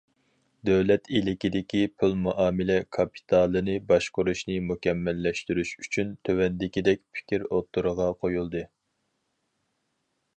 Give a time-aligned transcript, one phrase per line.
[0.67, 8.65] دۆلەت ئىلكىدىكى پۇل مۇئامىلە كاپىتالىنى باشقۇرۇشنى مۇكەممەللەشتۈرۈش ئۈچۈن تۆۋەندىكىدەك پىكىر ئوتتۇرىغا قويۇلدى.